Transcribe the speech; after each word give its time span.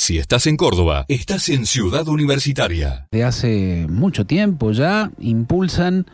Si 0.00 0.16
estás 0.16 0.46
en 0.46 0.56
Córdoba, 0.56 1.06
estás 1.08 1.48
en 1.48 1.66
Ciudad 1.66 2.06
Universitaria. 2.06 3.08
De 3.10 3.24
hace 3.24 3.84
mucho 3.90 4.24
tiempo 4.26 4.70
ya 4.70 5.10
impulsan 5.18 6.06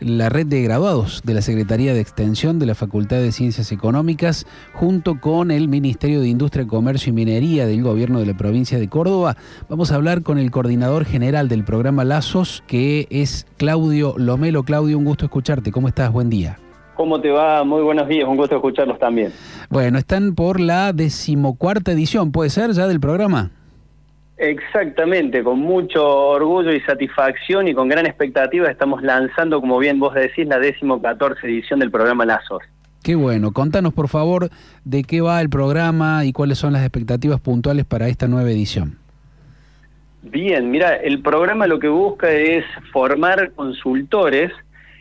la 0.00 0.28
red 0.28 0.46
de 0.46 0.60
graduados 0.60 1.22
de 1.24 1.34
la 1.34 1.40
Secretaría 1.40 1.94
de 1.94 2.00
Extensión 2.00 2.58
de 2.58 2.66
la 2.66 2.74
Facultad 2.74 3.18
de 3.18 3.30
Ciencias 3.30 3.70
Económicas 3.70 4.44
junto 4.74 5.20
con 5.20 5.52
el 5.52 5.68
Ministerio 5.68 6.20
de 6.20 6.26
Industria, 6.28 6.66
Comercio 6.66 7.10
y 7.10 7.12
Minería 7.12 7.64
del 7.64 7.84
Gobierno 7.84 8.18
de 8.18 8.26
la 8.26 8.36
provincia 8.36 8.76
de 8.76 8.88
Córdoba. 8.88 9.36
Vamos 9.68 9.92
a 9.92 9.94
hablar 9.94 10.24
con 10.24 10.38
el 10.38 10.50
coordinador 10.50 11.04
general 11.04 11.48
del 11.48 11.64
programa 11.64 12.02
Lazos, 12.04 12.64
que 12.66 13.06
es 13.08 13.46
Claudio 13.56 14.16
Lomelo. 14.18 14.64
Claudio, 14.64 14.98
un 14.98 15.04
gusto 15.04 15.26
escucharte. 15.26 15.70
¿Cómo 15.70 15.86
estás? 15.86 16.10
Buen 16.10 16.28
día. 16.28 16.58
¿Cómo 16.98 17.20
te 17.20 17.30
va? 17.30 17.62
Muy 17.62 17.80
buenos 17.82 18.08
días, 18.08 18.28
un 18.28 18.36
gusto 18.36 18.56
escucharlos 18.56 18.98
también. 18.98 19.32
Bueno, 19.70 19.98
están 19.98 20.34
por 20.34 20.58
la 20.58 20.92
decimocuarta 20.92 21.92
edición, 21.92 22.32
¿puede 22.32 22.50
ser 22.50 22.72
ya 22.72 22.88
del 22.88 22.98
programa? 22.98 23.52
Exactamente, 24.36 25.44
con 25.44 25.60
mucho 25.60 26.04
orgullo 26.04 26.72
y 26.72 26.80
satisfacción 26.80 27.68
y 27.68 27.74
con 27.74 27.88
gran 27.88 28.04
expectativa 28.04 28.68
estamos 28.68 29.00
lanzando, 29.04 29.60
como 29.60 29.78
bien 29.78 30.00
vos 30.00 30.12
decís, 30.12 30.48
la 30.48 30.58
decimocatorce 30.58 31.46
edición 31.46 31.78
del 31.78 31.92
programa 31.92 32.26
Lazos. 32.26 32.64
Qué 33.04 33.14
bueno, 33.14 33.52
contanos 33.52 33.94
por 33.94 34.08
favor 34.08 34.50
de 34.84 35.04
qué 35.04 35.20
va 35.20 35.40
el 35.40 35.48
programa 35.48 36.24
y 36.24 36.32
cuáles 36.32 36.58
son 36.58 36.72
las 36.72 36.82
expectativas 36.82 37.38
puntuales 37.38 37.84
para 37.84 38.08
esta 38.08 38.26
nueva 38.26 38.50
edición. 38.50 38.98
Bien, 40.22 40.68
mira, 40.68 40.96
el 40.96 41.22
programa 41.22 41.68
lo 41.68 41.78
que 41.78 41.88
busca 41.88 42.28
es 42.28 42.64
formar 42.92 43.52
consultores 43.52 44.50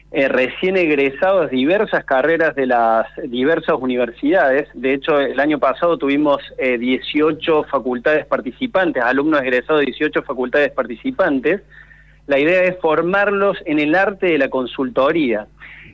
eh, 0.10 0.30
recién 0.30 0.78
egresados 0.78 1.52
diversas 1.52 2.06
carreras 2.06 2.56
de 2.56 2.66
las 2.66 3.08
diversas 3.26 3.76
universidades. 3.78 4.70
De 4.74 4.94
hecho, 4.94 5.20
el 5.20 5.40
año 5.40 5.60
pasado 5.60 5.98
tuvimos 5.98 6.38
18 6.58 7.60
eh, 7.62 7.68
facultades 7.70 8.26
participantes, 8.26 9.04
alumnos 9.04 9.42
egresados 9.42 9.82
de 9.82 9.88
18 9.88 10.24
facultades 10.24 10.72
participantes. 10.72 11.62
La 12.26 12.40
idea 12.40 12.64
es 12.64 12.78
formarlos 12.80 13.58
en 13.66 13.80
el 13.80 13.96
arte 13.96 14.28
de 14.28 14.38
la 14.38 14.50
consultoría, 14.50 15.48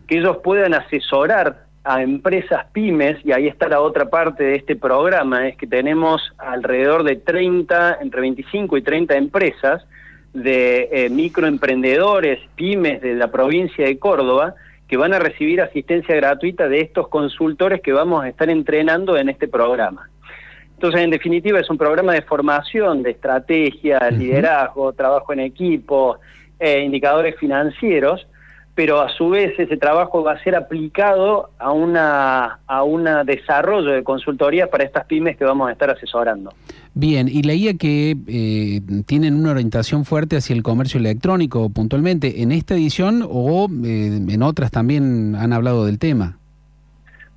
que 0.08 0.20
ellos 0.20 0.38
puedan 0.44 0.75
asesorar 0.75 1.66
a 1.83 2.02
empresas 2.02 2.66
pymes, 2.72 3.17
y 3.25 3.31
ahí 3.31 3.48
está 3.48 3.67
la 3.67 3.81
otra 3.81 4.09
parte 4.09 4.44
de 4.44 4.55
este 4.55 4.75
programa, 4.75 5.48
es 5.48 5.58
que 5.58 5.67
tenemos 5.67 6.22
alrededor 6.38 7.03
de 7.03 7.17
30, 7.17 7.98
entre 8.00 8.22
25 8.22 8.77
y 8.77 8.81
30 8.83 9.16
empresas, 9.16 9.86
de 10.34 10.89
eh, 10.92 11.09
microemprendedores, 11.09 12.39
pymes 12.56 13.02
de 13.02 13.16
la 13.16 13.31
provincia 13.31 13.86
de 13.86 13.98
Córdoba, 14.00 14.56
que 14.88 14.98
van 14.98 15.14
a 15.14 15.20
recibir 15.20 15.62
asistencia 15.62 16.16
gratuita 16.16 16.67
de 16.67 16.81
estos 16.81 17.08
consultores 17.08 17.81
que 17.81 17.94
vamos 17.94 18.23
a 18.23 18.30
estar 18.30 18.50
entrenando 18.50 19.17
en 19.17 19.30
este 19.30 19.48
programa. 19.48 20.09
Entonces, 20.76 21.02
en 21.02 21.11
definitiva, 21.11 21.59
es 21.59 21.70
un 21.70 21.78
programa 21.78 22.14
de 22.14 22.23
formación, 22.23 23.04
de 23.04 23.11
estrategia, 23.11 24.09
liderazgo, 24.11 24.92
trabajo 24.94 25.31
en 25.31 25.39
equipo, 25.39 26.17
eh, 26.59 26.81
indicadores 26.81 27.38
financieros, 27.38 28.28
pero 28.76 29.00
a 29.00 29.09
su 29.09 29.30
vez 29.30 29.58
ese 29.59 29.78
trabajo 29.78 30.23
va 30.23 30.34
a 30.34 30.44
ser 30.44 30.56
aplicado 30.56 31.52
a 31.59 31.72
una 31.72 32.59
a 32.66 32.84
un 32.84 33.08
desarrollo 33.26 33.92
de 33.92 34.04
consultoría 34.04 34.67
para 34.70 34.84
estas 34.84 35.06
pymes 35.06 35.38
que 35.38 35.45
vamos 35.45 35.70
a 35.70 35.72
estar 35.72 35.89
asesorando. 35.89 36.52
Bien, 36.95 37.27
y 37.27 37.41
leía 37.41 37.73
que 37.75 38.16
eh, 38.27 38.81
tienen 39.05 39.36
una 39.36 39.52
orientación 39.52 40.05
fuerte 40.05 40.38
hacia 40.38 40.55
el 40.55 40.61
comercio 40.61 40.99
electrónico 40.99 41.69
puntualmente. 41.69 42.44
¿En 42.44 42.52
esta 42.52 42.75
edición 42.75 43.25
o 43.27 43.67
eh, 43.83 44.19
en 44.30 44.44
otras 44.44 44.69
también 44.69 45.36
han 45.36 45.53
hablado 45.53 45.86
del 45.86 45.97
tema? 45.97 46.38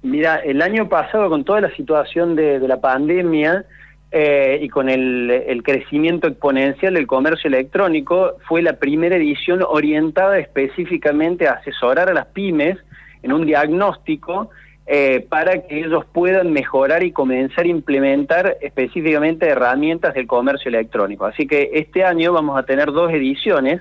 Mira, 0.02 0.36
el 0.36 0.60
año 0.60 0.88
pasado 0.88 1.30
con 1.30 1.44
toda 1.44 1.62
la 1.62 1.74
situación 1.74 2.36
de, 2.36 2.60
de 2.60 2.68
la 2.68 2.80
pandemia, 2.80 3.64
eh, 4.12 4.60
y 4.62 4.68
con 4.68 4.88
el, 4.88 5.62
crecimiento 5.64 6.28
exponencial 6.28 6.94
del 6.94 7.06
comercio 7.06 7.48
electrónico, 7.48 8.36
fue 8.48 8.62
la 8.62 8.74
primera 8.74 9.16
edición 9.16 9.62
orientada 9.68 10.38
específicamente 10.38 11.48
a 11.48 11.54
asesorar 11.54 12.08
a 12.08 12.14
las 12.14 12.26
pymes 12.26 12.78
en 13.22 13.32
un 13.32 13.44
diagnóstico 13.44 14.50
eh, 14.86 15.26
para 15.28 15.62
que 15.66 15.80
ellos 15.80 16.04
puedan 16.12 16.52
mejorar 16.52 17.02
y 17.02 17.12
comenzar 17.12 17.64
a 17.64 17.68
implementar 17.68 18.56
específicamente 18.60 19.48
herramientas 19.48 20.14
del 20.14 20.26
comercio 20.26 20.68
electrónico. 20.68 21.26
Así 21.26 21.46
que 21.46 21.70
este 21.74 22.04
año 22.04 22.32
vamos 22.32 22.58
a 22.58 22.62
tener 22.62 22.92
dos 22.92 23.10
ediciones 23.12 23.80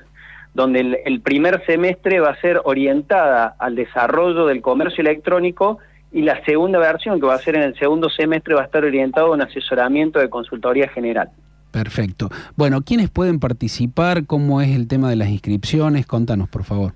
donde 0.56 1.02
el 1.06 1.22
primer 1.22 1.64
semestre 1.66 2.22
va 2.22 2.30
a 2.30 2.42
ser 2.42 2.62
orientada 2.64 3.56
al 3.60 3.76
desarrollo 3.76 4.46
del 4.48 4.62
comercio 4.62 5.02
electrónico 5.02 5.80
y 6.12 6.22
la 6.22 6.44
segunda 6.46 6.80
versión, 6.80 7.20
que 7.20 7.28
va 7.28 7.36
a 7.36 7.40
ser 7.40 7.58
en 7.58 7.64
el 7.64 7.78
segundo 7.78 8.10
semestre, 8.10 8.56
va 8.56 8.62
a 8.62 8.66
estar 8.66 8.86
orientado 8.86 9.28
a 9.28 9.32
un 9.32 9.42
asesoramiento 9.42 10.20
de 10.20 10.30
consultoría 10.30 10.88
general. 10.88 11.30
Perfecto. 11.72 12.30
Bueno, 12.56 12.82
¿quiénes 12.84 13.10
pueden 13.10 13.42
participar? 13.42 14.26
¿Cómo 14.26 14.62
es 14.62 14.74
el 14.74 14.88
tema 14.88 15.10
de 15.10 15.18
las 15.18 15.28
inscripciones? 15.28 16.08
Contanos, 16.08 16.48
por 16.48 16.64
favor. 16.64 16.94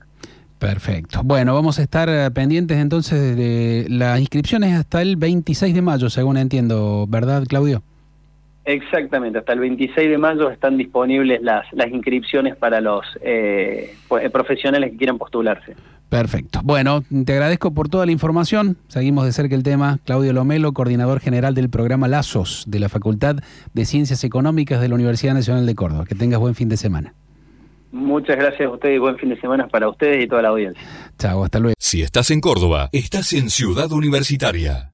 Perfecto. 0.59 1.21
Bueno, 1.23 1.55
vamos 1.55 1.79
a 1.79 1.83
estar 1.83 2.09
eh, 2.09 2.29
pendientes 2.33 2.79
entonces 2.79 3.37
de 3.37 3.87
las 3.89 4.19
inscripciones 4.19 4.75
hasta 4.75 5.03
el 5.03 5.15
26 5.15 5.73
de 5.73 5.83
mayo, 5.83 6.11
según 6.11 6.37
entiendo, 6.37 7.07
¿verdad, 7.09 7.45
Claudio? 7.47 7.85
Exactamente, 8.65 9.39
hasta 9.39 9.53
el 9.53 9.61
26 9.61 10.11
de 10.11 10.19
mayo 10.19 10.51
están 10.51 10.77
disponibles 10.77 11.41
las, 11.43 11.73
las 11.73 11.93
inscripciones 11.93 12.57
para 12.57 12.81
los 12.81 13.07
eh, 13.21 13.95
profesionales 14.33 14.91
que 14.91 14.97
quieran 14.97 15.17
postularse. 15.17 15.77
Perfecto. 16.09 16.61
Bueno, 16.63 17.03
te 17.25 17.33
agradezco 17.33 17.73
por 17.73 17.89
toda 17.89 18.07
la 18.07 18.13
información. 18.13 18.77
Seguimos 18.89 19.25
de 19.25 19.33
cerca 19.33 19.55
el 19.55 19.63
tema. 19.63 19.99
Claudio 20.05 20.33
Lomelo, 20.33 20.73
coordinador 20.73 21.21
general 21.21 21.55
del 21.55 21.69
programa 21.69 22.07
Lazos 22.07 22.65
de 22.69 22.79
la 22.79 22.89
Facultad 22.89 23.37
de 23.75 23.85
Ciencias 23.85 24.23
Económicas 24.23 24.81
de 24.81 24.89
la 24.89 24.95
Universidad 24.95 25.35
Nacional 25.35 25.67
de 25.67 25.75
Córdoba. 25.75 26.05
Que 26.07 26.15
tengas 26.15 26.39
buen 26.39 26.55
fin 26.55 26.69
de 26.69 26.77
semana. 26.77 27.15
Muchas 27.91 28.37
gracias 28.37 28.69
a 28.69 28.71
ustedes 28.71 28.97
y 28.97 28.99
buen 28.99 29.17
fin 29.17 29.31
de 29.31 29.41
semana 29.41 29.69
para 29.69 29.89
ustedes 29.89 30.25
y 30.25 30.29
toda 30.29 30.43
la 30.43 30.49
audiencia. 30.49 30.83
Chao, 31.19 31.43
hasta 31.43 31.59
luego. 31.59 31.75
Si 31.79 32.03
estás 32.03 32.31
en 32.31 32.41
Córdoba, 32.41 32.89
estás 32.93 33.33
en 33.33 33.51
Ciudad 33.51 33.91
Universitaria. 33.91 34.93